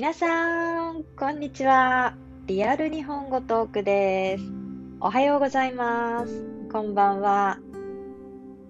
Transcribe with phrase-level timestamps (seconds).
[0.00, 2.14] 皆さん、こんにちは。
[2.46, 4.44] リアル日本語トークです。
[4.98, 6.42] おはようございます。
[6.72, 7.58] こんばんは。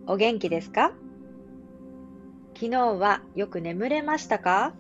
[0.09, 0.93] お元気ですか？
[2.55, 4.75] 昨日はよく眠れましたか？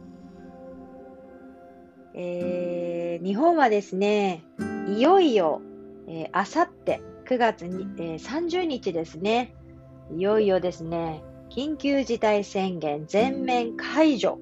[2.14, 4.44] えー、日本はですね、
[4.88, 5.62] いよいよ、
[6.08, 9.54] えー、あさって9月に、えー、30日ですね。
[10.16, 14.40] いよいよですね、緊急事態宣言全面解除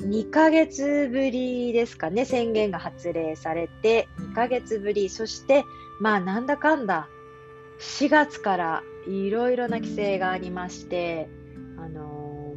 [0.00, 5.64] 2ヶ月ぶりですかね、宣言が発令されて、2ヶ月ぶり、そして、
[6.00, 7.08] まあ、なんだかんだ、
[7.80, 11.28] 4月からいろいろな規制がありまして、
[11.78, 12.54] あの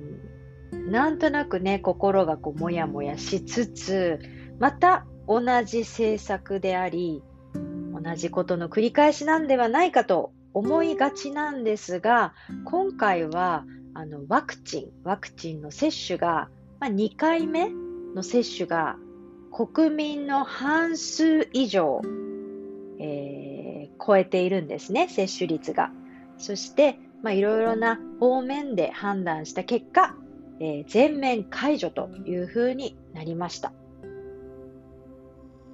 [0.71, 4.19] ー、なんとなくね、心がこう、もやもやしつつ、
[4.59, 12.33] また同じ政策であり、同じことの繰り返しなんではないかと思いがちなんですが、
[12.63, 16.49] 今回は、あの、ワクチン、ワクチンの接種が
[16.83, 17.69] まあ、2回目
[18.13, 18.97] の接種が
[19.53, 22.01] 国民の半数以上、
[22.99, 25.91] えー、超えているんですね、接種率が。
[26.37, 30.17] そして、まあ、いろいろな方面で判断した結果、
[30.59, 33.71] えー、全面解除というふうになりました、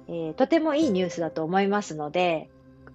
[0.06, 2.50] えー、とてもいいニュースだと思いますので、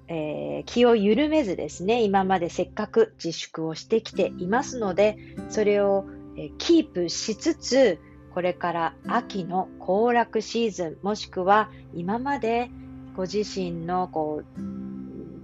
[0.07, 5.17] えー、気を緩めずですね、今までせっかく自粛をしてきていますので、
[5.49, 6.05] それを
[6.37, 7.99] えキープしつつ、
[8.33, 12.69] これから秋の行楽シーズン、もしくは今まで
[13.15, 14.59] ご自身のこう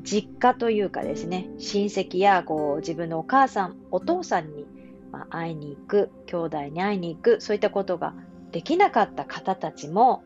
[0.03, 4.65] 実家というかですね、親戚やこう自分のお母さん、お父さんに、
[5.11, 8.13] ま会いに行く、兄弟に会いに行く、そういったことが
[8.51, 10.23] できなかった方たちも、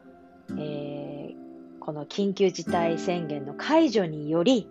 [0.57, 4.69] えー、この緊急事態宣言の解除により、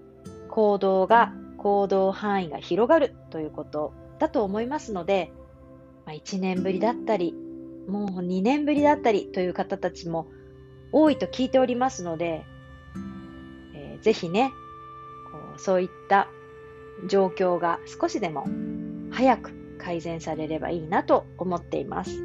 [0.49, 5.33] 行動が、行動範囲が広がるということだと思いますので、
[6.07, 7.35] まあ、1年ぶりだったり、
[7.89, 10.27] もう2年ぶりだったりという方たちも
[10.93, 12.45] 多いと聞いておりますので、
[13.75, 14.53] えー、ぜひね
[15.31, 16.29] こう、そういった
[17.09, 18.47] 状況が少しでも
[19.11, 22.23] 早く改善されればいいなと思っています。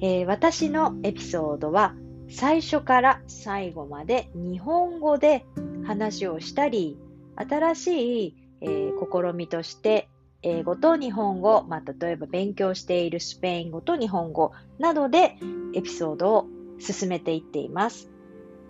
[0.00, 1.94] えー、私のエピソードは
[2.28, 5.46] 最初から最後まで日本語で
[5.84, 6.98] 話をしたり、
[7.36, 10.08] 新しい、えー、試みとして
[10.42, 15.36] 英語と日本語、まあ、例えば勉強しているスペイン語と日本語などで
[15.74, 16.46] エピソードを
[16.78, 18.10] 進めていっています。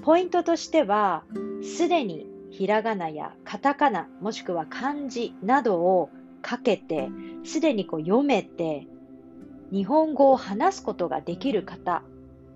[0.02, 1.24] ポイントとしては、
[1.62, 6.10] すでにひらがなやカタカナ、もしくは漢字などを
[6.42, 7.08] かけて、
[7.44, 8.86] すでにこう読めて、
[9.70, 12.02] 日本語を話すことができる方、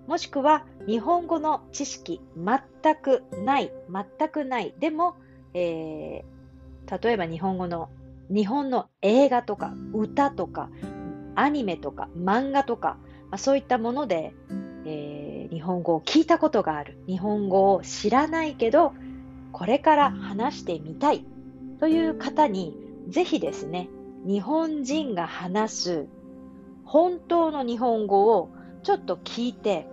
[0.07, 4.75] もしくは日本語の知識全くない、全くない。
[4.79, 5.15] でも、
[5.53, 7.89] えー、例えば日本語の
[8.29, 10.69] 日本の映画とか歌とか
[11.35, 12.97] アニメとか漫画とか、
[13.29, 14.33] まあ、そういったもので、
[14.85, 16.97] えー、日本語を聞いたことがある。
[17.07, 18.93] 日本語を知らないけど
[19.51, 21.25] これから話してみたい。
[21.79, 22.75] という方に
[23.07, 23.89] ぜひですね
[24.25, 26.07] 日本人が話す
[26.85, 28.49] 本当の日本語を
[28.83, 29.87] ちょっと聞いて、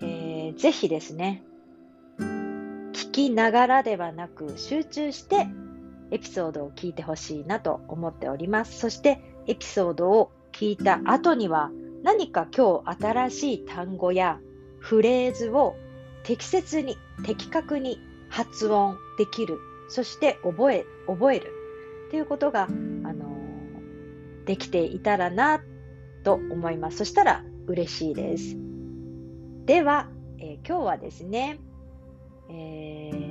[0.00, 1.42] えー、ぜひですね
[2.18, 5.46] 聞きながらではなく集中して
[6.10, 8.78] エピソードを聞いてほしいなと思っております。
[8.78, 11.70] そしてエピソードを聞いた後には
[12.02, 14.38] 何か今日新しい単語や
[14.78, 15.76] フレーズを
[16.22, 17.98] 適切に的確に
[18.28, 19.58] 発音できる。
[19.88, 21.52] そして覚え、覚える。
[22.10, 23.36] ということが、あの、
[24.44, 25.62] できていたらな
[26.22, 26.98] と思います。
[26.98, 28.56] そしたら嬉しいです。
[29.64, 31.58] では、えー、今日はですね、
[32.50, 33.23] えー、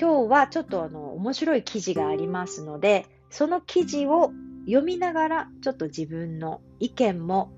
[0.00, 4.30] 今日はちょっとあの面白い記事がありますので、その記事を
[4.64, 7.50] 読みながらちょっと自分の意見も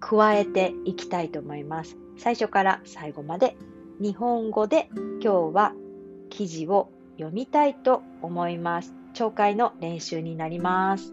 [0.00, 1.98] 加えていきたいと思います。
[2.16, 3.56] 最初から最後まで
[4.00, 4.88] 日本語で
[5.22, 5.74] 今日は
[6.30, 8.94] 記事を読みたいと思います。
[9.12, 11.12] 聴解の練習になります。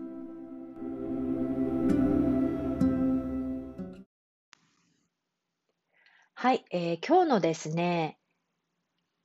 [6.35, 8.17] はい、えー、今日のですね、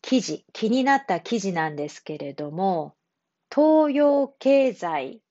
[0.03, 2.97] 記事、気になった記事なんですけれども、
[3.55, 5.23] 東洋経済、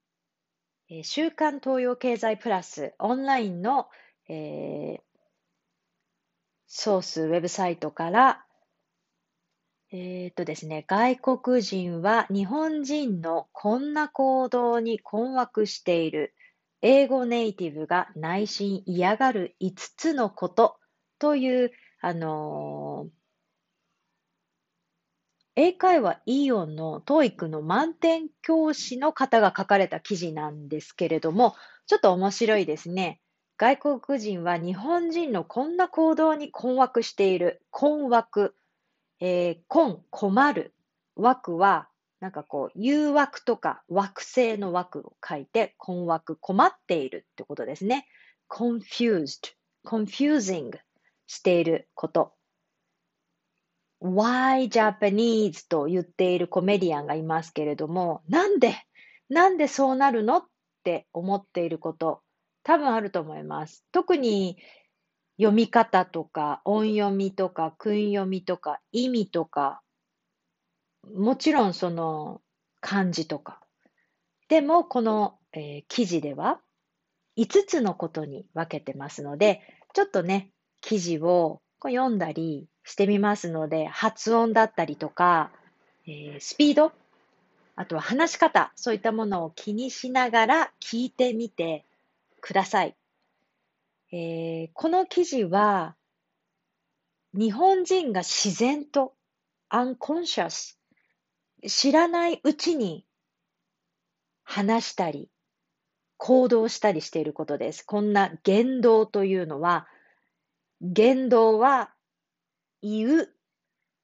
[1.04, 3.90] 週刊東洋経済プラスオンラインの、
[4.30, 5.02] えー、
[6.68, 8.46] ソース、ウェブサイトから、
[9.92, 16.34] えっ、とですね、外国人は日本人のこんな行動に困惑している。
[16.82, 20.78] 英語ネイティブが内心嫌がる5つのこと
[21.20, 23.21] という、あのー
[25.56, 31.56] 英会話イオンの TOEIC の満点教師の方が書かれた記事なんですけれども、
[31.88, 33.20] ちょっと面白いですね。
[33.58, 37.62] 外国人は日本人のこんな行動に困惑している。
[37.70, 38.56] 困惑。
[39.20, 40.74] えー、困、困る。
[41.16, 41.90] 惑は、
[42.22, 48.08] なんかこう、誘惑とか惑星の惑を書いて、困惑、困っているってことですね。
[48.50, 49.54] confused,
[49.86, 50.72] confusing
[51.28, 52.34] していること。
[54.02, 58.76] Why Japanese と言っているコメディアンがいますけれども、なんで、
[59.30, 60.44] なんでそうなるのっ
[60.84, 62.22] て思っていること、
[62.64, 63.86] 多分あると思います。
[63.92, 64.58] 特に
[65.38, 69.82] 読み方とか音読みとか訓読みとか意味とか、
[71.16, 72.42] もちろんその
[72.80, 73.62] 漢字とか。
[74.50, 76.60] でもこの、えー、記事では
[77.38, 79.62] 5つのことに分けてますので、
[79.94, 80.52] ちょっとね、
[80.82, 85.52] 記事を読んだりしてみますので、発音だったりとか、
[86.06, 86.92] えー、スピード、
[87.76, 91.86] あとは話し方、そういったものを気にしながら聞いてみて
[92.40, 92.96] ください。
[94.12, 95.96] えー、この記事は、
[97.34, 99.14] 日本人が自然と、
[99.70, 100.80] アンコンシャス、
[101.66, 103.06] 知らないうちに
[104.44, 105.30] 話したり、
[106.18, 107.84] 行動したりしていることです。
[107.84, 109.88] こんな言動というのは、
[110.82, 111.92] 言動は
[112.82, 113.36] 言う、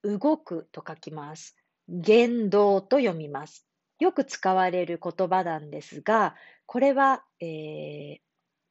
[0.04, 1.56] 動くと書きます。
[1.90, 3.66] 言動と読みます。
[4.00, 6.36] よく使われる言葉なんですが、
[6.68, 8.18] これは、えー、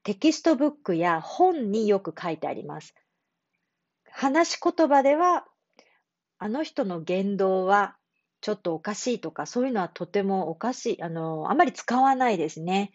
[0.05, 2.95] テキストブックや本によく書いてあります。
[4.09, 5.45] 話し言葉では、
[6.39, 7.97] あの人の言動は
[8.41, 12.93] ちょっとおかしいとか、そういうのはとてもおかしい、あの、あまり使わないですね。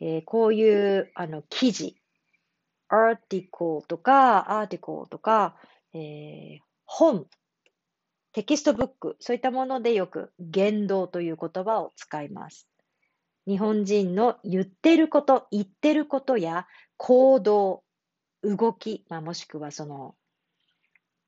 [0.00, 1.96] えー、こういうあの記事、
[2.90, 5.56] article とか、article とか、
[5.92, 7.26] えー、本、
[8.32, 12.68] テキストブック、そういったものでよく言動という言葉を使います。
[13.46, 16.66] 日本人の言ってること、言ってることや
[16.96, 17.84] 行動、
[18.42, 20.14] 動き、まあ、もしくはその、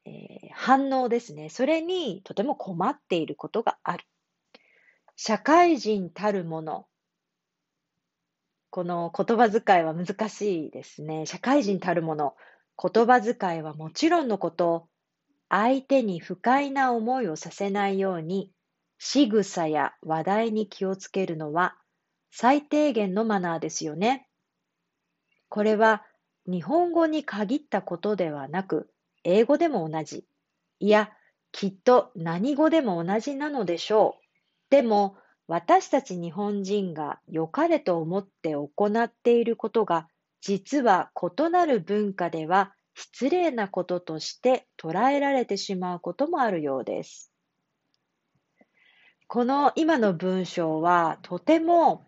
[0.05, 0.14] えー、
[0.53, 1.49] 反応ですね。
[1.49, 4.05] それにとても困っていることがある。
[5.14, 6.87] 社会人たるもの。
[8.76, 11.25] この言葉遣いは難しいですね。
[11.25, 12.34] 社会人たるもの。
[12.76, 14.87] 言葉遣いはもちろんのこと、
[15.49, 18.52] 相手に不快な思いをさせないように、
[18.99, 21.75] 仕草や話題に気をつけるのは
[22.31, 24.28] 最低限のマナーですよね。
[25.49, 26.05] これは
[26.46, 28.90] 日本語に限ったことではなく、
[29.25, 30.26] 英語でも同じ。
[30.81, 31.08] いや、
[31.50, 34.25] きっと何語でも同じなのでしょう。
[34.69, 35.17] でも、
[35.48, 38.70] 私たち日本人が良かれと思って行
[39.04, 40.08] っていることが
[40.40, 47.31] 実は異なる文化では失礼なこととして捉えられてしまうこともあるようです。
[49.28, 52.04] この今の文章はとても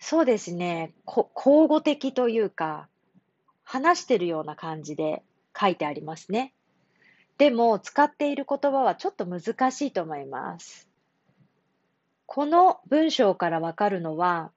[0.00, 2.88] そうですね、口語的というか
[3.64, 5.22] 話してるような感じで
[5.58, 6.54] 書いてありますね。
[7.38, 10.87] でも使っている言葉はちょっと難しいと思います。
[12.30, 14.52] この文章からわかるのは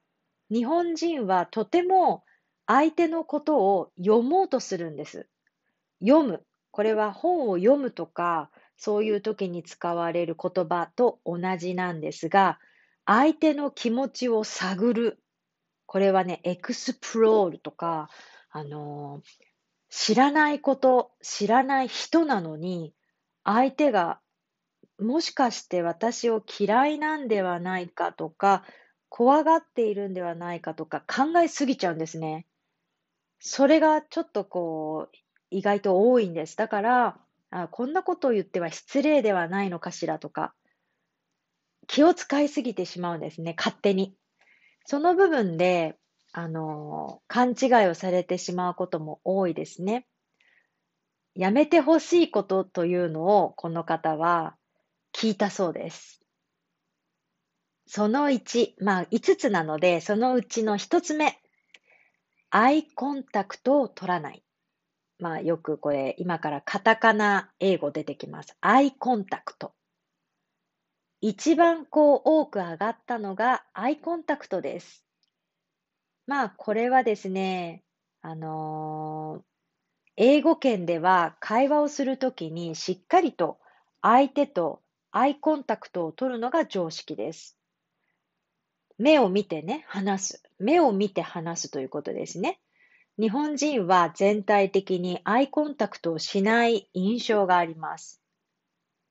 [0.50, 2.22] 日本人はとても
[2.66, 5.26] 相手のことを読もうとするんです。
[6.00, 6.44] 読む。
[6.70, 12.58] これは本を読むとか、そういう時に使われる言葉と同じなんですが、
[13.06, 15.18] 相手の気持ちを探る。
[15.86, 18.10] これはね、エクスプロールとか、
[18.50, 19.44] あのー、
[19.88, 22.92] 知らないこと、知らない人なのに、
[23.44, 24.20] 相手が
[24.98, 28.64] もしかして私を嫌いなんではないかとか、
[29.08, 32.46] 怖がっているんではないかとか考えすぎちゃうんですね。
[33.40, 35.16] それがちょっとこう、
[35.50, 36.56] 意外と多いんです。
[36.56, 37.18] だから、
[37.50, 40.54] あこんなことを言っては失礼ではないのかしらとか、
[41.86, 44.16] 気を使いすぎてしまうんですね、勝手に。
[44.86, 45.98] その部分で、
[46.32, 50.06] あの、勘違いをされてしまうことも多いですね。
[51.34, 54.56] やめてほしいことというのを、この方は
[55.22, 56.20] 聞いたそうです。
[57.86, 61.38] その1、まあ5つなので、そのうちの1つ目。
[62.50, 64.42] アイコンタクトを取らない。
[65.20, 68.56] まあよくこれ今からカタカナ英語出てきます。
[68.60, 69.74] アイコンタクト。
[71.20, 75.04] 一番こう多く上がったのがアイコンタクトです。
[76.26, 77.84] まあこれはですね、
[78.22, 79.42] あのー、
[80.16, 83.60] 英語圏では会話をするときにしっかりと
[84.00, 84.81] 相手と
[85.12, 87.56] アイコンタクトを取るのが常識です。
[88.98, 90.42] 目を見てね、話す。
[90.58, 92.60] 目を見て話すということですね。
[93.18, 98.22] 日本人は全体的にアイコンタクトをしない印象があります。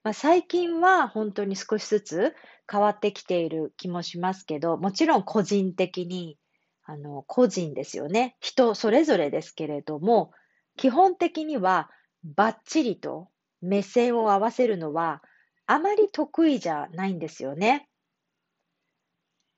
[0.03, 2.35] まあ、最近は本当に少しずつ
[2.69, 6.37] 変わってきている気もしますけど、もちろん個人的に
[6.83, 8.35] あの、個人ですよね。
[8.39, 10.31] 人それぞれですけれども、
[10.77, 11.89] 基本的には
[12.23, 13.29] バッチリと
[13.61, 15.21] 目線を合わせるのは
[15.71, 17.87] あまり得意じゃないんですよね。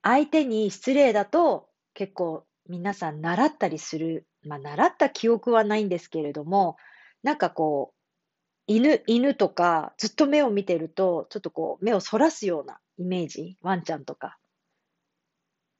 [0.03, 6.77] 相手に失礼だと結構皆さん習ったりする、まあ習った記憶はないんですけれども、
[7.23, 7.97] なんかこう、
[8.67, 14.37] 犬、犬とかずっと目を見てると、ちょっとこう目をそらすようなイメージ、ワンちゃんとか。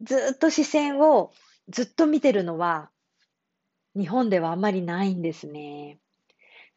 [0.02, 1.32] ずっと視線を
[1.70, 2.90] ずっと見てるのは、
[3.96, 6.00] 日本ではあまりないんですね。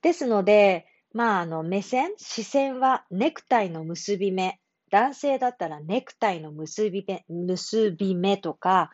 [0.03, 0.87] ですので、
[1.17, 4.61] まあ、あの、目線、視線はネクタイの結び目。
[4.91, 8.91] 男性だったらネクタイの結び目、結び目とか、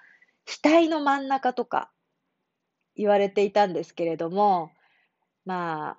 [0.47, 1.91] 額の真ん中とか
[2.95, 4.71] 言われていたんですけれども、
[5.45, 5.99] ま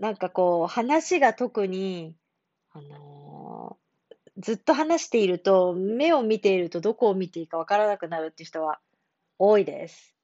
[0.00, 2.14] なんかこう、話が特に、
[2.72, 3.82] あのー
[4.38, 8.80] ずっと話していると、目を見ているとどこを見ていいかわからなくなるっていう人は
[9.38, 10.14] 多いです。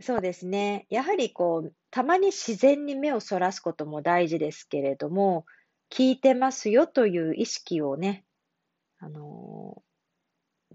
[0.00, 0.86] そうですね。
[0.90, 5.46] やはりこう、たまに自然に目をそらすことも大事ですけれども、
[5.92, 8.24] 聞いてますよという意識をね、
[8.98, 9.80] あのー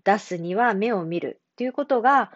[0.06, 2.32] 出すには目を見るっていうことが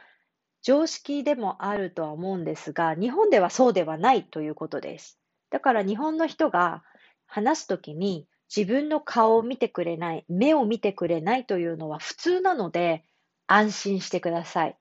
[0.64, 5.18] 常識でもあるとは思うんですが、日本ではそうではないということです。
[5.50, 6.84] だから日本の人が
[7.26, 13.06] 話すときに自分の顔を見てくれない、目を見てくれないというのは普通なので
[13.48, 14.78] 安心してください。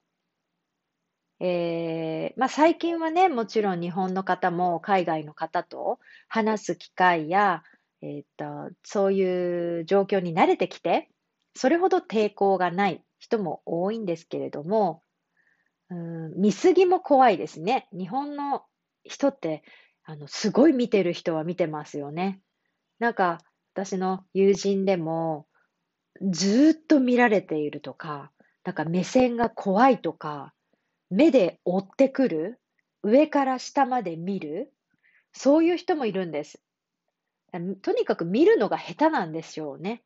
[1.44, 7.64] えーまあ、最近はね、もちろん日本の方も海外の方と話す機会や、
[8.00, 11.10] えーと、そういう状況に慣れてきて、
[11.56, 15.02] それほど抵抗がない人も多いんですけれども、
[15.90, 17.88] うん、見過ぎも怖いですね。
[17.92, 18.62] 日本の
[19.02, 19.64] 人って、
[20.04, 22.40] あの、すごい見てる人は見てますよね。
[23.00, 23.38] なんか、
[23.74, 25.48] 私の友人でも、
[26.30, 28.30] ずっと見られているとか、
[28.62, 30.54] なんか目線が怖いとか、
[31.12, 32.58] 目で追ってくる、
[33.02, 34.72] 上から下まで見る、
[35.32, 36.62] そういう人もいるんです。
[37.82, 40.02] とにかく見るのが下手なんでしょうね。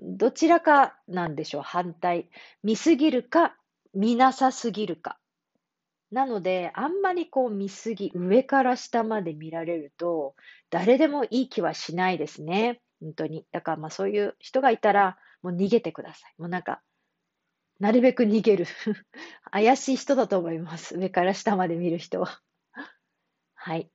[0.00, 2.28] どちらかなんでしょう、反対。
[2.64, 3.56] 見すぎるか、
[3.94, 5.20] 見なさすぎるか。
[6.10, 10.34] なので、あんまりこう見すぎ、上から下まで見られると、
[10.70, 12.82] 誰でもいい気はしないですね。
[13.00, 13.46] 本当に。
[13.52, 16.34] だからまあそういう人がいたら、もう逃げてください。
[16.38, 16.82] もうなんか、
[17.82, 18.66] なるべく逃げる。
[19.50, 20.96] 怪しい人だと思います。
[20.96, 22.40] 上から下まで見る人は。
[23.54, 23.90] はい。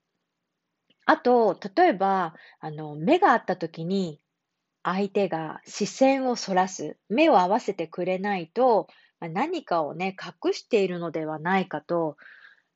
[1.05, 4.19] あと、例えば、あの、目が合った時に、
[4.83, 8.89] 相手が視線をそらす、目を合わせてくれないと、
[9.21, 12.17] まあ、何かをね、隠しているのではないかと、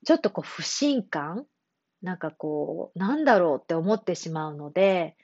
[0.06, 1.46] ちょっとこう不信感
[2.02, 5.18] なんかこう、なんだろうって思ってしまうので、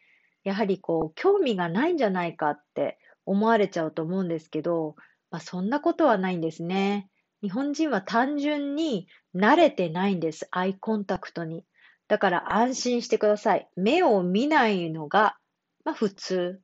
[0.43, 4.97] やはりこう、興味がないんじゃないかって思われちゃうと思うんですけど、
[5.29, 7.09] まあ、そんなことはないんですね。
[7.41, 10.47] 日本人は単純に慣れてないんです。
[10.51, 11.65] アイコンタクトに。
[12.07, 13.67] だから安心してください。
[13.75, 15.37] 目を見ないのが、
[15.83, 16.61] まあ普通。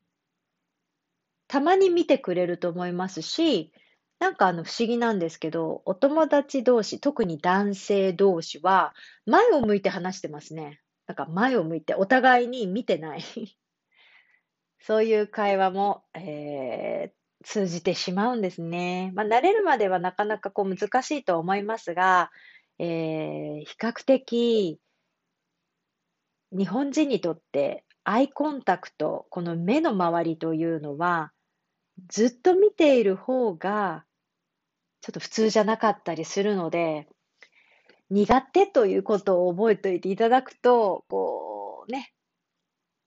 [1.48, 3.72] たまに見てくれると思いますし、
[4.20, 8.94] なんかあの不思議なんですけど、お友達同士、特に男性同士は、
[9.26, 10.80] 前を向いて話してますね。
[11.08, 13.22] なんか前を向いて、お互いに見てない。
[14.80, 19.12] そういう会話も、えー、通じてしまうんですね。
[19.16, 22.32] まあ、慣れるまではなかなかこう難しいと思いますが、
[22.80, 24.80] えー、比較的、
[26.52, 31.32] 日本人にとってアイコンタクト、この目の周りというのは、
[32.10, 34.06] ずっと見ている方が
[35.02, 37.08] ちょっと普通じゃなかったりするので、
[38.10, 42.13] 苦手ということを覚えておいていただくと、こうね、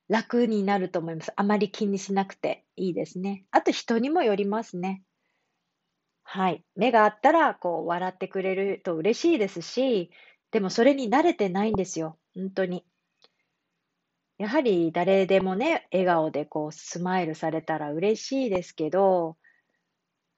[0.09, 1.33] 楽になると思います。
[1.37, 3.45] あまり気にしなくていいですね。
[3.51, 5.03] あと人にもよりますね。
[6.23, 6.65] はい。
[6.75, 10.11] 目があったら、こう、笑ってくれると嬉しいですし、
[10.51, 12.19] でもそれに慣れてないんですよ。
[12.35, 12.85] 本当に。
[14.39, 19.37] やはり誰でもね、笑顔でこう、スマイルされたら嬉しいですけど、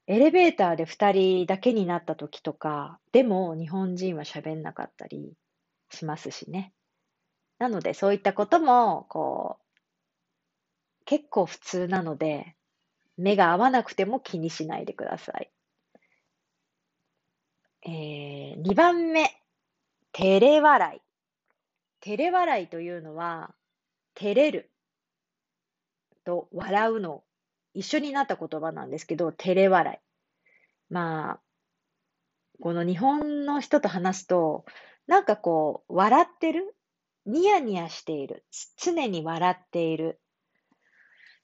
[0.06, 5.34] エレベーターで2人だけになった時とか、でも日本人は喋んなかったり
[5.90, 6.72] しますしね。
[7.59, 12.55] なのでそういったことも、こう、結構普通なので、
[13.17, 15.50] 目が合わなくても気にしないでください。
[17.83, 19.43] えー、2番目、
[20.12, 21.00] 照れ笑い。
[22.00, 23.55] 照れ笑いというのは、
[24.15, 24.71] 照れる
[26.25, 27.25] と笑うの
[27.75, 30.93] 一緒になった言葉なんですけど、照れ笑い。
[30.93, 31.41] まあ、
[32.61, 34.65] この日本の人と話すと、
[35.07, 36.77] なんかこう、笑ってる
[37.28, 38.42] ニヤニヤしている。
[38.82, 40.18] 常に笑っている。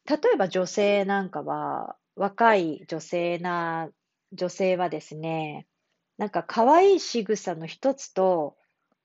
[0.09, 3.91] 例えば女性なんかは、若い女性な、
[4.33, 5.67] 女性はですね、
[6.17, 8.57] なんか可愛い仕草の一つと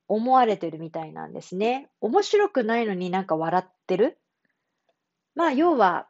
[0.07, 1.89] 思われてるみたいなんですね。
[1.99, 4.17] 面白くないのになんか笑ってる。
[5.35, 6.07] まあ、要は、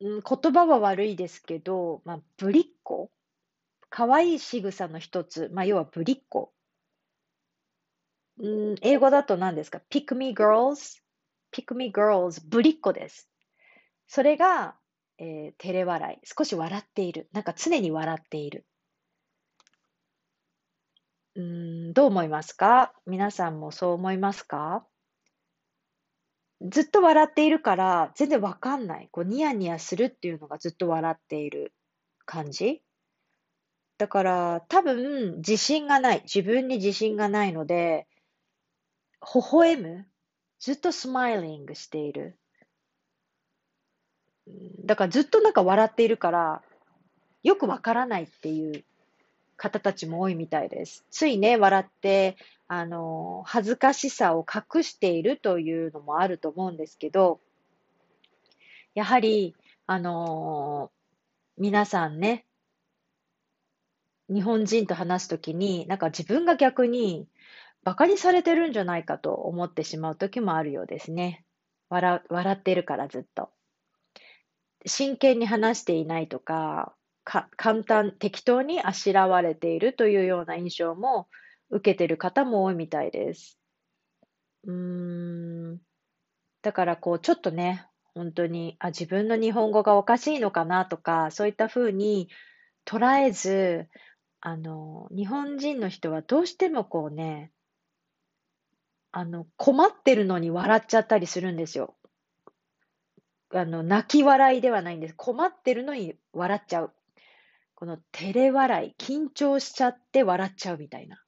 [0.00, 3.10] うん、言葉は悪いですけど、まあ、ぶりっ子
[3.88, 6.52] 可愛い仕草の一つ、まあ、要はぶりっ子。
[8.42, 11.00] うん、英語だと何ですか ?pick me girls?
[11.52, 13.28] pick me girls ぶりっ子です。
[14.06, 14.76] それが、
[15.18, 16.26] えー、照れ笑い。
[16.26, 17.28] 少し笑っている。
[17.32, 18.64] なんか常に笑っている。
[21.36, 22.94] うん、どう思いますか？
[23.06, 24.86] 皆さんもそう思いますか？
[26.62, 29.08] ずっと笑っているから全然わかんない。
[29.12, 31.72] こうニヤニヤするっていうのがずっと笑っている
[32.26, 32.82] 感じ
[33.98, 36.22] だから多分自信がない。
[36.24, 38.06] 自分に自信がないので、
[39.20, 40.06] 微笑む。
[40.58, 42.36] ずっとスマイリングしている。
[44.84, 46.62] だからずっとなんか笑っているから、
[47.42, 48.84] よくわからないっていう
[49.56, 51.04] 方たちも多いみたいです。
[51.10, 52.36] ついね、笑って、
[52.68, 57.40] あの、恥ずかしさを隠しているというのもあると思うんですけど、
[58.94, 59.54] やはり、
[59.86, 60.90] あの、
[61.56, 62.46] 皆さんね、
[64.28, 67.26] 日本人と話すときに、なんか自分が逆に
[67.84, 71.44] 馬鹿にされてるんじゃないかと思ってしまうときもあるようですね。
[71.88, 73.50] 笑、笑ってるからずっと。
[74.86, 76.94] 真剣に話していないとか、
[77.24, 81.28] か簡単、適当にあしらわれているというような印象も
[81.70, 83.58] 受けてる方も多いみたいです。
[84.64, 85.80] うーん。
[86.62, 92.28] だからこう、ちょっとね、本当に、あ、自分の日本語がおかしいのかなとか、そういったふうに
[92.84, 93.88] 捉えず、
[94.40, 97.52] あの、日本人の人はどうしてもこうね、
[99.12, 101.96] あの、困ってるのに笑っちゃったりするんですよ。
[103.52, 105.14] あの、泣き笑いではないんです。
[105.16, 106.92] 困ってるのに笑っちゃう。
[107.74, 111.24] この照れ笑い、緊張しちゃって笑っちゃうみたいな。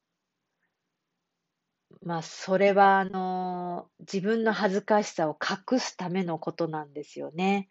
[2.04, 7.68] まあ、それは、あの、自分の恥ずかしさを隠すためのことなんですよね。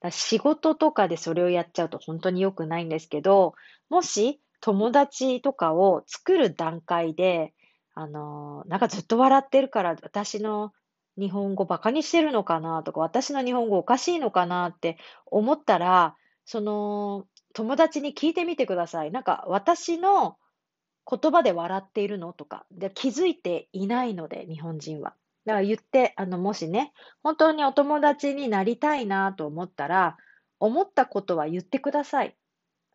[0.00, 3.54] だ仕事とかでそれをやっちゃうと本当に良くないんですけど、
[3.88, 7.54] もし友達とかを作る段階で、
[7.96, 10.72] あの、なんかずっと笑ってるから私の
[11.18, 19.10] 日本語バカにしてるのかなとか、私の日本語おかしいのかなって思ったら、その友達に聞いてみてください。
[19.10, 20.36] なんか私の
[21.10, 25.14] 言葉で笑っているのとか、で気づいていないので、日本人は。
[25.46, 30.18] だから言って、あの、もしね、本当にお友達になりたいなと思ったら、
[30.60, 32.36] 思ったことは言ってください。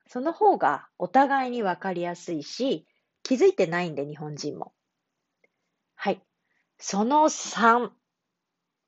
[0.06, 2.86] その方がお互いに分かりやすいし、
[3.24, 4.74] 気づいてないんで、日本人も。
[6.04, 6.22] はい。
[6.80, 7.92] その3、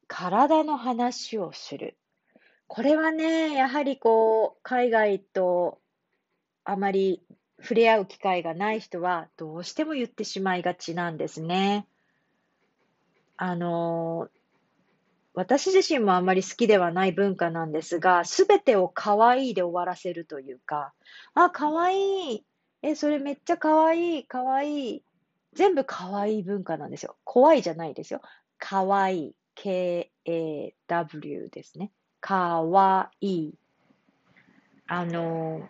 [0.08, 1.96] 体の話をする。
[2.66, 5.80] これはね、やはりこう、海外と
[6.64, 7.22] あまり
[7.62, 11.86] 触れ合う機会がない人は、どうしても言ってしまいがちなんですね。
[13.38, 14.28] あの、
[15.36, 20.96] 私自身もあまり好きではない文化なんですが、すべてを可愛いで終わらせるというか、
[21.36, 22.46] あ、可愛い。
[22.82, 25.04] え、それめっちゃ可愛い、可愛い。
[25.56, 27.16] 全部可愛い文化なんですよ。
[27.24, 28.22] 怖いじゃないですよ。
[28.58, 29.36] 可愛い。
[29.56, 31.92] K-A-W ですね。
[32.20, 33.54] かわいい。
[34.88, 35.68] あの、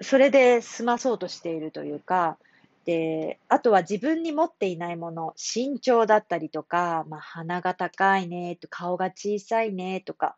[0.00, 2.38] それで済まそうとしているというか、
[2.84, 10.36] で、あとは自分に持っていないもの、身長だったりとか、まあ、鼻が高いね、と顔が小さいね、とか、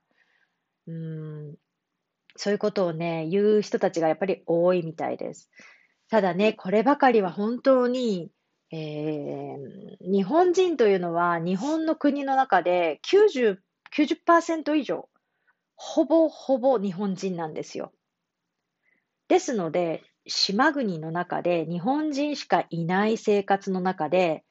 [0.86, 1.54] うん、
[2.36, 5.50] そういうことをね、言う人たちがやっぱり多いみたいです。
[6.08, 8.30] ただね、こればかりは本当に、
[8.70, 13.58] えー、日本人というのは日本の国の中で90、
[13.94, 15.08] 90%以上、
[15.74, 17.92] ほぼほぼ日本人なんですよ。
[19.28, 24.44] ですので、島国の中で日本人しかいない生活の中で、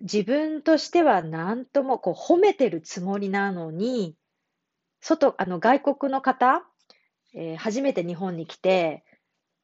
[0.00, 4.16] 自分としては何ともこう褒めてるつもりなのに、
[5.00, 6.64] 外、あの外国の方、
[7.34, 9.04] えー、初めて日本に来て、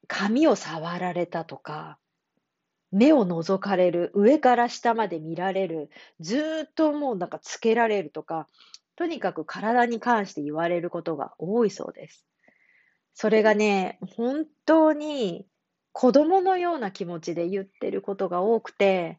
[0.08, 1.98] 髪を触られたとか、
[2.94, 8.48] 目を覗かれる、上から下まで見られる、ずっともうなんかつけられるとか、
[8.96, 12.24] とにかく体に関して言われることが多いそうです。
[13.12, 15.46] それがね、本当に
[15.92, 19.18] 子供のような気持ちで言ってることが多くて、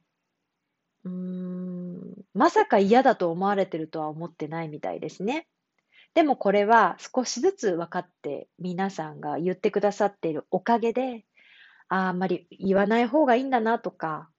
[1.04, 5.48] うーん、まさか嫌だと思われてるとは思ってないみたいですね。
[6.14, 11.26] でもこれは少しずつ分かって皆さんが言ってくださっているおかげで、
[11.88, 14.30] あんまり言わない方がいいんだなとか、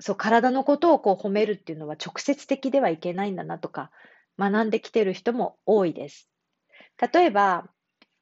[0.00, 3.90] そう、体のことをこう褒めるっていうのは直接的ではいけないんだなとか、
[4.38, 6.30] 学んできてる人も多いです。
[7.12, 7.70] 例えば、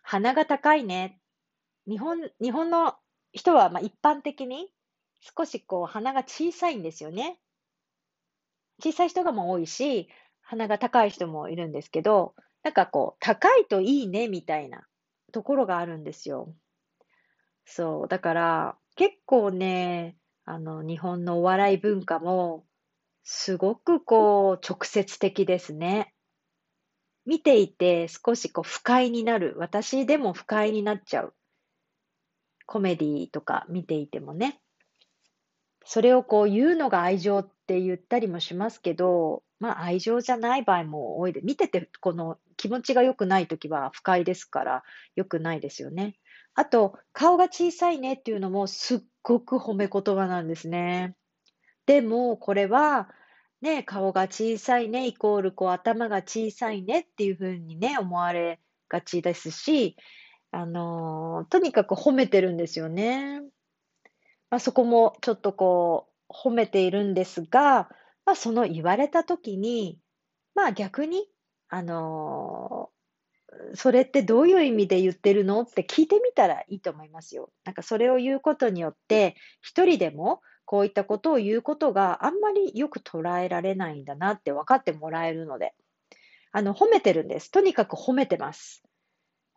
[0.03, 1.21] 鼻が高いね。
[1.89, 2.97] 日本、日本の
[3.33, 4.69] 人はまあ一般的に
[5.21, 7.39] 少しこう鼻が小さいんですよね。
[8.83, 10.09] 小さい人がも多いし、
[10.41, 14.87] 鼻が高い人もいるんですけど、なんかこう、高いといいねみたいな
[15.33, 16.55] ところがあるんですよ。
[17.67, 18.09] そう。
[18.09, 22.67] だから、結構ね、あの、日本のお笑い文化も、
[23.25, 26.15] すごくこう、直接的ですね。
[27.27, 29.55] 見ていて少しこう不快になる。
[29.59, 31.35] 私でも不快になっちゃう。
[32.67, 34.61] コメディとか見ていてもね。
[35.85, 44.85] それをこう言うのが愛情って言ったりもしますけど、まあ愛情じゃない場合も多いで、見ててこの気持ちが良くないときは不快ですから
[45.17, 46.17] 良くないですよね。
[46.57, 51.15] あと、顔が小さいねっていうのもすっごく褒め言葉なんですね。
[51.85, 53.11] でも、これは、
[53.61, 59.97] ね、顔が小さいね、イコールこう頭が小さいねっていうふうにね、思われがちですし、
[60.51, 63.41] あのーとにかく褒めてるんですよね。
[64.49, 67.91] まあ、そこもちょっとこう、褒めているんですが、
[68.25, 69.99] まあ、その言われたときに、
[70.55, 71.29] まあ逆に、
[71.69, 72.91] あの
[73.75, 75.63] それってどういう意味で言ってるの？
[75.63, 77.51] って聞いてみたらいいと思いますよ。
[77.65, 85.75] なんかそれを言うことによって、一人でもこういったことを言うことがあんまりよく捉えられないんだなって分かってもらえるので、
[86.53, 87.51] あの、褒めてるんです。
[87.51, 88.86] とにかく褒めてます。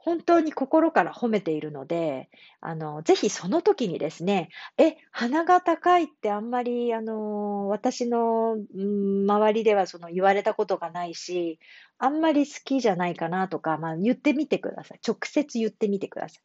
[0.02, 2.30] 本当に心から褒めているので、
[2.62, 11.60] あの、ぜひその時にですね、え、鼻が高いってあんまり、あの、私の、周りではその言われたことがないし、
[11.98, 15.00] あんまり好きじゃないかなとか、まあ言ってみてください。
[15.06, 16.40] 直接言ってみてくださ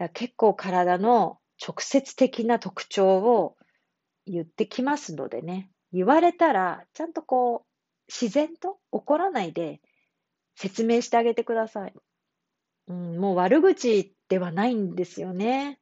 [0.00, 0.10] い。
[0.12, 3.56] 結構体の直接的な特徴を
[4.26, 9.80] 言ってきますのでね、言われたら、ちゃんとこう、自然と怒らないで
[10.54, 11.94] 説明してあげてください。
[12.88, 15.78] うん、もう悪口ではないんですよね。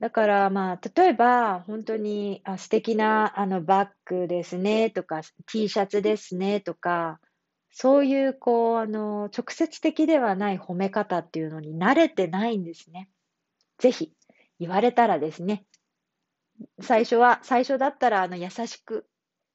[0.00, 7.20] だから、まあ、例えば、本当に、あ、素敵な、あの、バッグですね、とか、T シャツですね、とか、
[7.70, 13.08] そういう、こう、あの、直接的ではない褒め方っていうのに慣れてないんですね。
[13.78, 14.12] ぜひ、
[14.58, 15.64] 言われたらですね、
[16.80, 19.06] 最初は、最初だったら、あの、優しく、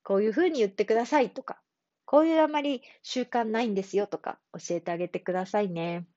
[0.04, 1.62] こういうふうに言ってくださいとか、
[2.10, 6.08] こういうあまり習慣ないんですよとか教えてあげてくださいね。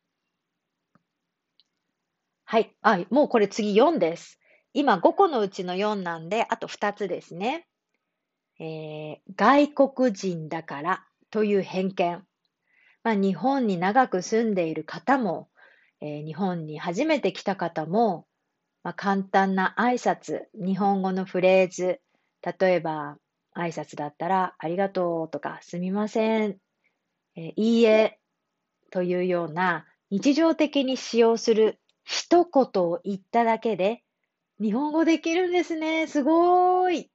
[2.47, 2.75] はい。
[2.81, 4.41] あ、もうこれ次4です。
[4.73, 7.67] 今5個のうちの4なんで、あと2つですね。
[8.59, 12.27] えー、外国人だからという偏見。
[13.05, 15.51] まあ、日本に長く住んでいる方も、
[16.01, 18.27] えー、日本に初めて来た方も、
[18.83, 22.01] まあ、簡単な挨拶、日本語のフレーズ、
[22.59, 23.19] 例えば、
[23.55, 26.57] 挨拶だったら、ありがとうとか、すみません、
[27.37, 28.19] え、いいえ
[28.91, 34.03] というような日常的に使用する一言を言っただけで、
[34.61, 36.07] 日本語できるんですね。
[36.07, 37.11] すごーい。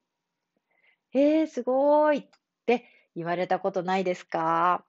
[1.14, 2.28] えー、すごーいっ
[2.66, 4.84] て言われたことないですか？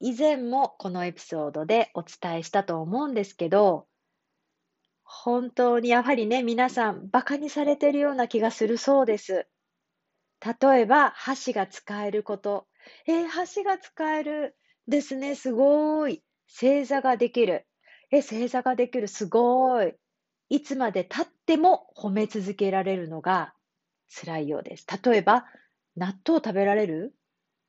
[0.00, 3.86] 以前もこのエピソードでお伝えしたと思うんですけど、
[5.04, 9.46] 本当にやはりね、皆さん、馬鹿にされてるような気がするそうです。
[10.44, 12.66] 例えば、箸が使えること。
[13.06, 14.56] えー、箸が使える
[14.88, 15.36] ですね。
[15.36, 16.24] すごい。
[16.48, 17.66] 正座ができる。
[18.10, 19.06] え、正座ができる。
[19.06, 19.94] すごい。
[20.48, 23.54] いつまで経っても褒め続けられるのが
[24.08, 24.86] 辛いようです。
[25.02, 25.46] 例えば、
[25.96, 27.14] 納豆食べられる？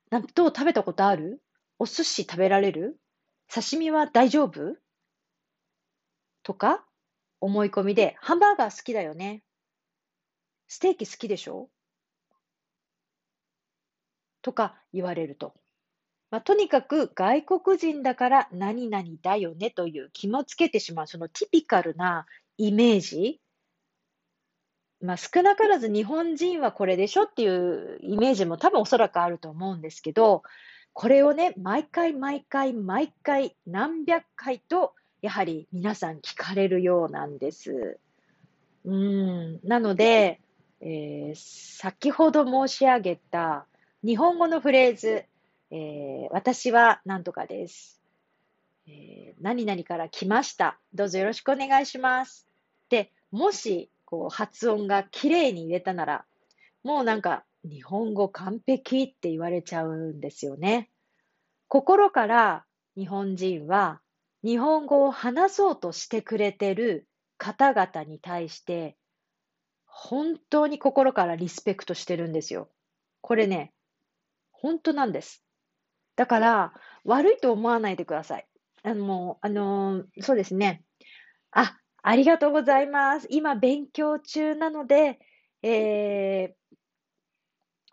[0.10, 1.42] 納豆食べたことある？
[1.78, 3.00] お寿司食べられる？
[3.54, 4.76] 刺身は大丈夫？
[6.42, 6.84] とか、
[7.40, 9.44] 思い込みで、ハンバーガー好きだよね。
[10.68, 11.70] ステーキ好きでしょ？
[14.44, 15.56] とか言われると。
[16.30, 22.26] まあ、とにかく外国人だから何々だよねという気もつけてしまう、そのティピカルな
[22.58, 23.40] イメージ。
[25.02, 30.44] まあ、少なからず日本人はこれでしょっていうイメージも多分おそらくあると思うんですけど、
[30.94, 38.00] これをね、毎回毎回毎回何百回とやはり皆さん聞かれるようなんです。
[38.86, 39.60] うん。
[39.64, 40.42] なので、
[40.82, 43.66] えー、先ほど申し上げた
[44.06, 45.24] 日本語のフレーズ、
[45.72, 48.02] えー、私は何とかです。
[48.86, 50.78] えー、何々から来ました。
[50.94, 52.46] どうぞよろしくお願いします。
[52.90, 56.26] で、もし、こう、発音が綺麗に言えたなら、
[56.84, 60.90] もうなんか、日本語完璧って言われちゃうんですよね。
[61.70, 62.66] 心から
[62.98, 64.02] 日本人は
[64.44, 68.98] 日本語を話そうとしてくれてる方々に対して、
[69.86, 72.68] 本当に心からリスペクトしてるんですよ。
[73.22, 73.72] これね、
[74.64, 75.44] 本当なんです。
[76.16, 76.74] だから、
[77.04, 78.48] 悪いと思わないでください。
[78.82, 80.86] あの、あの、そうですね。
[81.52, 83.28] あ、ありがとうございます。
[83.30, 85.20] 今勉強中なので、
[85.62, 86.56] え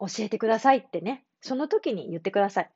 [0.00, 2.70] ー、教えてくださいってね、その時に言ってください。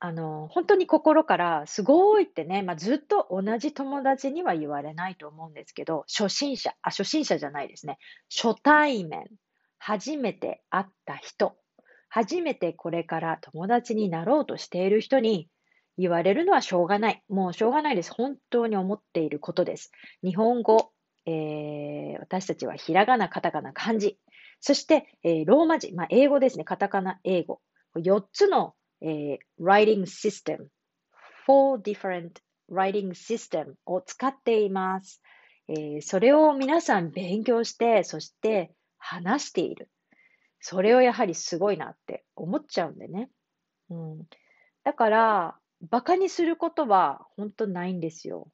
[0.00, 7.98] あの、本当に心からすごいってね、まあ、ずっと同じ友達には言われないと思うんですけど、初心者、あ、初心者じゃないですね。
[8.28, 9.24] 初対面、
[9.78, 11.56] 初めて会った人、
[12.08, 15.48] 初めてこれから友達になろうとしている人に
[15.96, 17.22] 言われるのはしょうがない。
[17.28, 18.12] もうしょうがないです。
[18.12, 19.92] 本当に思っていることです。
[20.22, 20.92] 日本語、
[21.26, 24.18] えー、私たちはひらがな、カタカナ、漢字。
[24.60, 26.64] そして、えー、ローマ字、まあ、英語ですね。
[26.64, 27.60] カタカナ、英語。
[27.96, 30.68] 4つのえー、writing system,
[31.46, 32.40] four different
[32.70, 35.22] writing system を使っています。
[35.68, 39.88] えー、それを皆さん勉強して、そして話している。
[40.60, 43.30] それをやはりすごいなって思っちゃうんでね。
[43.90, 44.22] うん、
[44.84, 45.58] だから、
[45.90, 48.48] 馬鹿にすることは本当ないんですよ。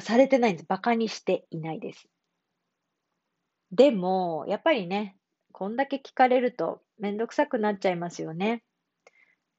[0.00, 0.66] されてないんです。
[0.68, 2.08] 馬鹿にしていないです。
[3.72, 5.16] でも、やっぱりね、
[5.52, 8.62] こんだけ聞かれるとめんどくさくなっちゃいますよね。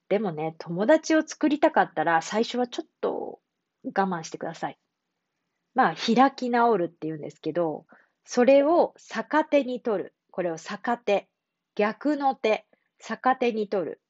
[0.09, 3.39] でもね、友達を作りたかったら、最初はちょっと
[3.83, 4.77] 我慢してください。
[5.73, 7.85] まあ、開き直るっていうんですけど、
[8.25, 10.15] それを逆手に取る。
[10.29, 11.27] これを逆手。
[11.75, 12.65] 逆の手。
[12.99, 14.01] 逆手に取る。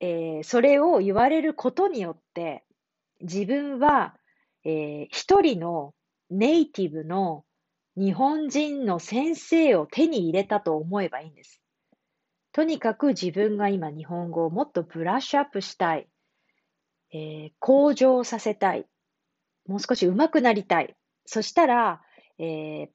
[0.00, 2.64] えー、それを言われることによって、
[3.20, 4.14] 自分は、
[4.64, 5.94] えー、一人の
[6.30, 7.44] ネイティブの
[7.96, 11.62] 日本人の先生を手に入れたと思えばいいんです。
[12.52, 16.08] とにかく自分が今日本語をもっとブラッシュアップしたい。
[17.12, 18.86] えー、向上させたい。
[19.66, 20.96] もう少し上手くなりたい。
[21.24, 22.02] そしたら、
[22.38, 22.88] えー、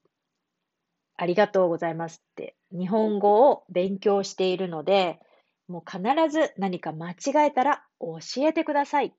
[1.21, 5.19] ありがとうございますって、日本語を勉強しているので、
[5.67, 9.11] もう必ず何か間違えたら教えてくださいっ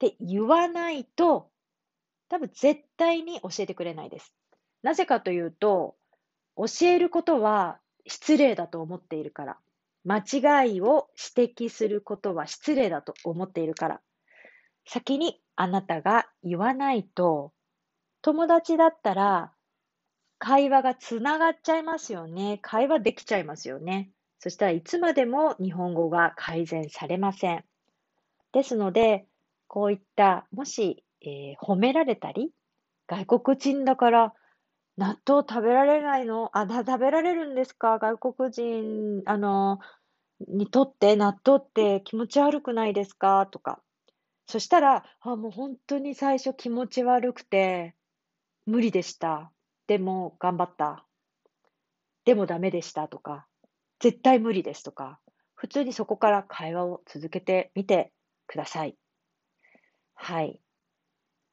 [0.00, 1.50] て言わないと、
[2.28, 4.34] 多分絶対に教えてくれないです。
[4.82, 5.94] なぜかというと、
[6.56, 9.58] 教えることは失礼だと思っているから。
[10.04, 11.06] 間違いを
[11.38, 14.00] 指摘することは失礼だと思っているから。
[14.84, 17.52] 先にあなたが言わないと、
[18.20, 19.52] 友達だったら
[20.38, 22.58] 会話がつながっちゃいますよね。
[22.62, 24.10] 会話できちゃいますよね。
[24.38, 27.64] そしたらいつまでも日本語が改善されません。
[28.52, 29.26] ですので、
[29.66, 32.52] こういった、もし、えー、褒められたり、
[33.06, 34.34] 外国人だから
[34.96, 36.50] 納豆食べられないの？
[36.52, 37.98] あ、食べられるんですか？
[37.98, 39.78] 外国人、あの、
[40.48, 43.46] にとって納豆って気持ち悪くないですか？
[43.50, 43.80] とか。
[44.46, 47.94] そしたら、あ、もう本当に最初気持ち悪くて、
[48.66, 49.50] 無理でした。
[49.86, 51.06] でも頑張った。
[52.24, 53.46] でもダメでしたとか、
[54.00, 55.20] 絶対無理ですとか、
[55.54, 58.12] 普通にそこから会話を続けてみて
[58.46, 58.96] ください。
[60.14, 60.60] はい。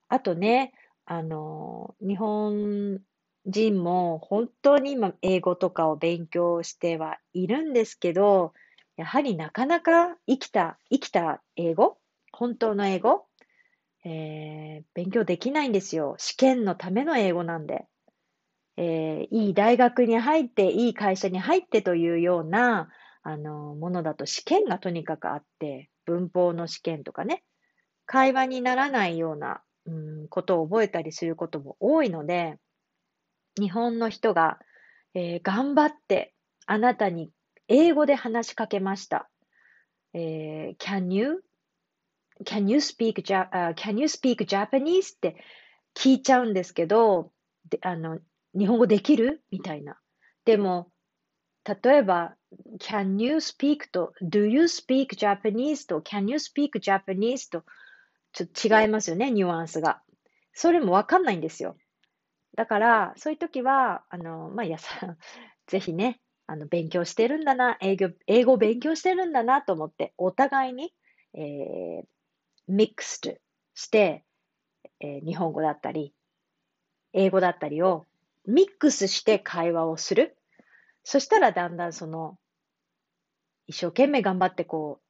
[0.09, 0.73] あとね、
[1.05, 3.01] あの、日本
[3.45, 8.53] 人も本当に今英語とかを勉強してはいるんですけど、
[8.95, 11.97] やはりなかなか生きた、生きた英語
[12.31, 13.27] 本当の英語
[14.05, 16.15] えー、勉強できないんですよ。
[16.17, 17.87] 試験のための英語なんで。
[18.77, 22.89] えー、いい大学に入って、いい会社に入ってというような、
[23.21, 27.43] あの、ものだと試験がとにかくあって、文法の試験とかね、
[28.05, 29.91] 会話にならないような、う
[30.23, 32.57] ん、ことを覚えたりすることも多いので、
[33.59, 34.59] 日本の人が、
[35.13, 36.33] えー、頑張って
[36.65, 37.31] あなたに
[37.67, 39.29] 英語で話しかけました。
[40.13, 41.43] えー、can you,
[42.45, 45.15] can you speak, uh, can you speak Japanese?
[45.15, 45.35] って
[45.95, 47.31] 聞いちゃうんですけど、
[47.69, 48.19] であの
[48.57, 49.41] 日本語できる？
[49.51, 49.97] みたいな。
[50.45, 50.91] でも、
[51.65, 52.35] 例えば、
[52.79, 57.63] can you speak と do you speak Japanese と can you speak Japanese と
[58.33, 60.01] ちょっと違いますよね、ニュアンスが。
[60.53, 61.77] それもわかんないんですよ。
[62.55, 65.17] だから、そういう時は、あの、まあ、やさ、
[65.67, 70.93] ぜひね、あの、勉強してるんだな、英語、英語勉強してるんだなと思って、お互いに、
[71.33, 72.05] えー、
[72.67, 73.21] ミックス
[73.73, 74.23] して、
[74.99, 76.13] えー、日本語だったり、
[77.13, 78.05] 英語だったりを
[78.45, 80.37] ミックスして会話をする。
[81.03, 82.37] そしたらだんだんその、
[83.67, 85.03] 一生懸命頑張ってこう、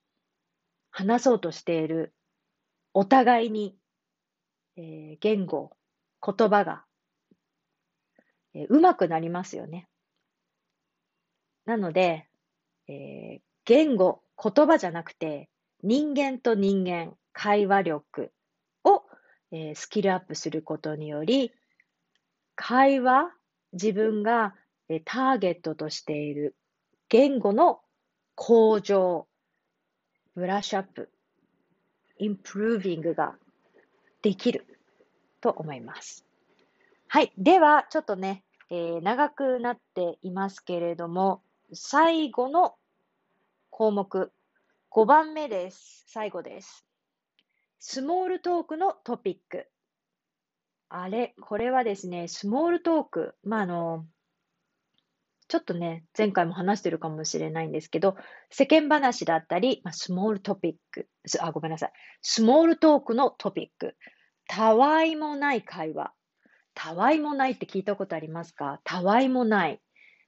[0.91, 2.13] 話そうとしている、
[2.93, 3.77] お互いに、
[4.77, 5.75] えー、言語、
[6.21, 6.85] 言葉が
[8.53, 9.87] えー、うまくなりますよね。
[11.65, 12.27] なので、
[12.87, 15.49] えー、言語、言葉じゃなくて、
[15.81, 18.31] 人間と人間、会話力
[18.83, 19.03] を、
[19.51, 21.51] えー、スキルアップすることにより、
[22.55, 23.31] 会話、
[23.73, 24.55] 自分が、
[25.05, 26.55] ターゲットとしている
[27.09, 27.81] 言語の
[28.35, 29.27] 向上、
[30.35, 31.09] ブラッシュアップ、
[32.19, 33.35] インプルービングが
[34.21, 34.65] できる
[35.41, 36.25] と思います。
[37.07, 37.31] はい。
[37.37, 42.75] では、ちょっとね、えー、長くなっていますけれども、最後の
[43.69, 44.31] 項目、
[44.91, 46.05] 5番目です。
[46.07, 46.85] 最後です。
[47.79, 49.67] スモールトークのトピック。
[50.95, 53.35] あれ、これはですね、スモールトーク。
[53.43, 54.05] まあ、あの、
[55.47, 58.15] ちょっとね、前回も話してるかもしれないんですけど、
[58.51, 61.91] 世間話だったり、まあ、スモールトピック、あ、ごめんなさい。
[62.21, 63.95] スモールトークのトピック。
[64.47, 66.13] たわいもない会話。
[66.75, 68.79] たわいもないって聞いたことありますか？
[68.83, 69.81] たわいもない。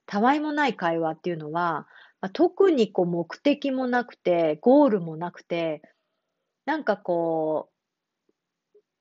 [0.08, 1.88] たわいもない会話っていうのは、
[2.22, 5.84] まあ、特にこう目的もなくて、ゴールもなくて、
[6.66, 7.75] なんかこう、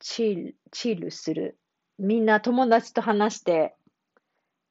[0.06, 1.58] チル、チルする。
[1.98, 3.74] みんな友達と話して、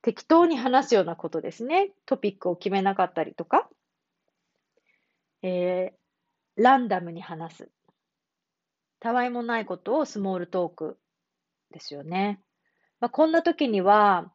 [0.04, 1.91] 適当に話すようなことですね。
[2.06, 3.67] トピックを決めなかったりとか、
[5.41, 7.69] えー、ランダムに話す。
[9.00, 11.00] たわいもないことをスモールトーク
[11.72, 12.39] ですよね。
[13.00, 14.32] まあ、こんな時には、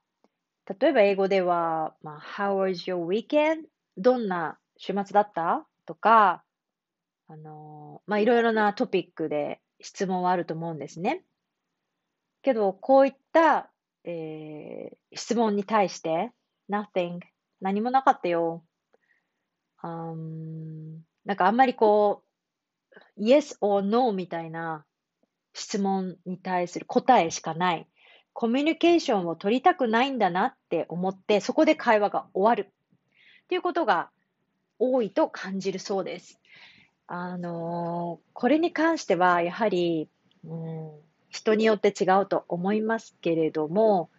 [0.81, 3.69] 例えば英語では、まあ、How was your weekend?
[3.97, 5.65] どんな週末だった？
[5.87, 6.43] とか、
[7.29, 11.25] あのまあ、いろいろなトピックで質問はあると思うんですね。
[12.43, 13.71] けど、こういった
[14.11, 16.33] えー、質問に対して、
[16.71, 17.21] nothing
[17.61, 18.65] 何もなかったよ。
[19.85, 22.23] Um, なんかあんまりこ
[23.19, 24.87] う、yes or no みたいな
[25.53, 27.87] 質問に対する答えしかない。
[28.33, 32.73] コミュニケーションを取りたくないんだなって思って、そこで会話が終わる。
[33.45, 34.11] っていうことが
[34.79, 36.41] 多いと感じるそうです。
[37.11, 40.11] あのー、これに関しては、やはり、
[40.45, 40.91] うん、
[41.31, 44.11] 人によって違うと思いますけれども、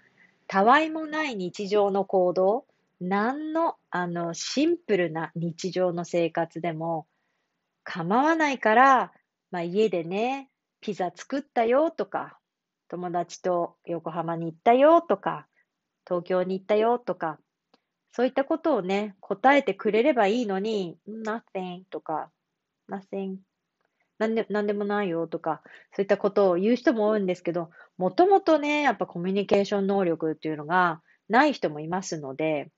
[0.47, 2.65] たわいもない日常の行動、
[2.99, 7.05] 何の、あの、シンプルな日常の生活でも
[7.83, 9.13] 構わないから、
[9.51, 10.49] まあ、家でね、
[10.81, 12.39] ピザ作ったよとか、
[12.87, 15.47] 友達と横浜に行ったよとか、
[16.07, 17.37] 東京に行ったよとか、
[18.13, 22.31] そういったことをね、答えてくれればいいのに、nothing とか、
[22.89, 23.37] nothing
[24.19, 25.61] なんで、なんでもないよとか、
[25.95, 32.69] そういったことを言う人も多いんですけど、もともとね、やっぱコミュニケーション能力っていうのがない人もいますので、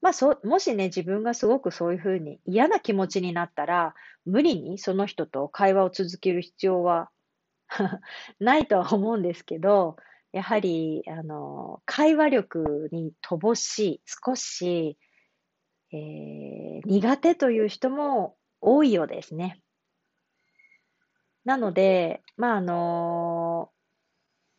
[0.00, 7.10] まあそ、もしね、自分がすごくそういうふうに嫌な気持ちになったら、無理にその人と会話を続ける必要は
[8.40, 9.96] ないとは思うんですけど、
[10.32, 14.96] やはり、あの、会話力に乏しい、少し、
[15.92, 19.60] えー、苦手という人も多いようですね。
[21.44, 23.70] なので、まあ、あの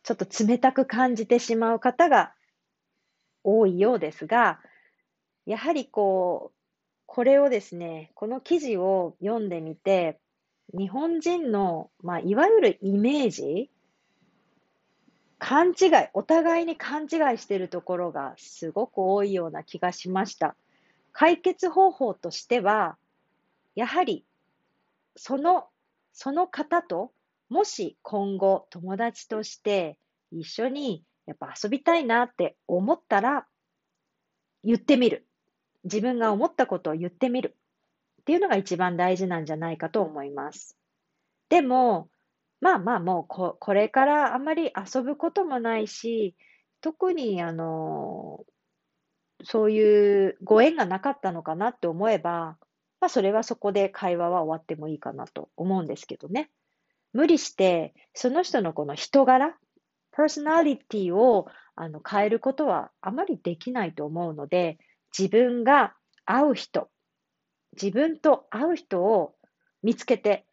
[0.02, 2.34] ちょっと冷たく感じてしまう方が
[3.44, 4.60] 多いようですが、
[5.46, 6.56] やはりこう、
[7.06, 10.18] これをですね、この記事を読んでみて、
[10.72, 13.70] 日本人の、まあ、いわゆるイメージ、
[15.38, 20.56] 勘違い、お互いに勘違いしているところがすごく多いような気がしました。
[21.12, 22.96] 解決方法としては、
[23.74, 24.24] やはり、
[25.16, 25.68] その
[26.12, 27.12] その方と
[27.48, 29.98] もし今後友達として
[30.30, 33.46] 一緒にやっぱ遊びたいなって思ったら
[34.64, 35.26] 言ってみる。
[35.84, 37.56] 自分が思ったことを言ってみる。
[38.22, 40.76] っていうのが一番大事なんじゃないかと思います。
[41.48, 42.08] でも、
[42.60, 46.36] まあまあもうここれからあんまり遊ぶこともないし、
[46.80, 48.44] 特にあの、
[49.44, 52.56] そういうご縁がなかったのかなって思えば、
[53.02, 56.52] まあ、それはそこで会話は終わってもいいかなと思うんですけどね。
[57.12, 59.56] 無理して、その人のこの人柄、
[60.12, 64.78] パーソナリティをあの変えることはあまりできないと思うので、
[65.18, 66.90] 自分が会う人、
[67.72, 69.34] 自分と会う人を
[69.82, 70.46] 見つけて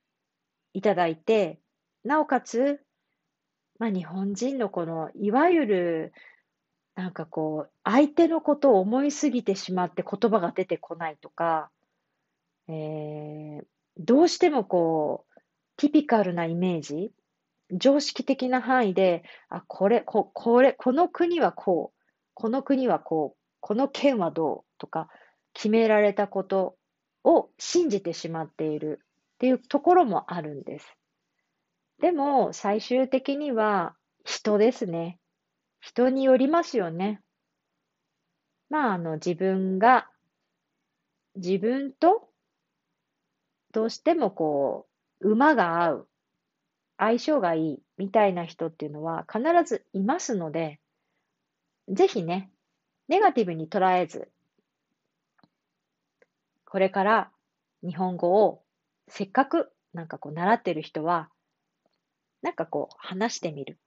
[0.74, 1.60] いただいて、
[2.04, 2.82] なおかつ、
[3.78, 6.14] まあ、日本人のこの、いわゆる、
[6.96, 11.70] なんかこう、相手のことを思いすぎてしまって言葉が出てこないとか、
[12.70, 13.65] えー、
[13.97, 15.41] どうしてもこう、
[15.78, 17.11] ティピカルなイメージ、
[17.72, 21.99] 常識的な範囲で、あ、これ、ここれ、この国はこう、
[22.34, 25.09] この国はこう、この県はどうとか、
[25.53, 26.78] 決められたこと
[27.24, 30.95] を信じてしまっているっていうところもあるんです。
[31.99, 35.20] でも、最終的には人ですね。
[35.82, 37.22] 人によりますよね。
[38.70, 40.09] まあ、あの、自分が、
[41.36, 42.28] 自分と
[43.72, 44.88] どうしてもこ
[45.22, 46.07] う、馬が合う、
[46.97, 50.80] 相性がいいみたいな人っていうのは必ずいますので、
[51.88, 52.51] ぜひね、
[53.07, 54.30] ネガティブに捉えず、
[56.65, 57.32] これから
[57.82, 58.63] 日本語を
[59.07, 61.30] せっかくなんかこう習ってる人は、
[62.41, 63.80] なんかこう話してみる。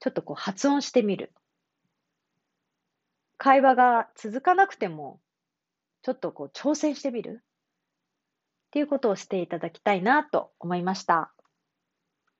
[0.00, 1.32] ちょっとこう発音してみる。
[3.38, 5.20] 会話が続かなくても、
[6.02, 7.42] ちょっとこう挑戦してみる。
[8.76, 11.32] っていうことをしていただきたいなと思いました。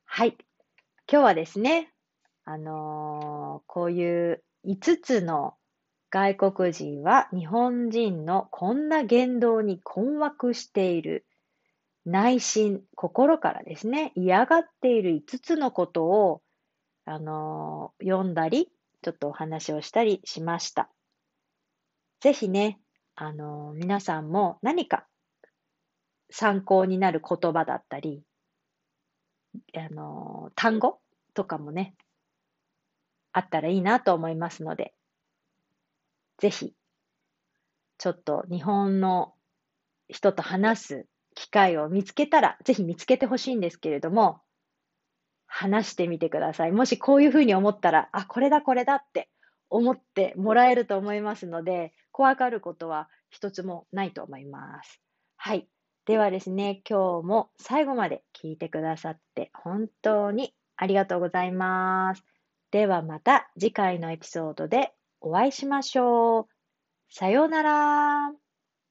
[0.05, 0.37] はい。
[1.11, 1.95] 今日はですね、
[2.45, 5.55] あのー、こういう5つの
[6.11, 11.25] 外国人は日本人のこんな言動に困惑している。
[12.05, 16.43] 内心、心からですね、嫌がっている5つのことを、
[17.07, 18.71] あのー、読んだり、
[19.01, 20.91] ちょっとお話をしたりしました。
[22.21, 22.79] ぜひね、
[23.15, 25.07] あのー、皆さんも何か
[26.31, 28.23] 参考になる言葉だったり、
[29.75, 31.01] あの、単語
[31.35, 31.95] とかもね、
[33.33, 34.95] あったらいいなと思いますので、
[36.39, 36.75] ぜひ、
[37.99, 39.35] ちょっと日本の
[40.09, 44.41] 人と話す機会を見つけたら、ぜひ見つけてほしいんですけれども、
[45.47, 46.73] 話してみてください。
[46.73, 49.31] もしこういうふうに思ったら、あ、これだこれだって
[49.71, 55.01] 思ってもらえると思いますので、怖がることは一つもないと思います。
[55.37, 55.69] はい。
[56.07, 62.25] ではですね、今日も最後まで聞いてくださって本当にありがとうございます。
[62.71, 66.47] ではまた次回のエピソードでお会いしましょう。
[67.11, 68.46] さようなら。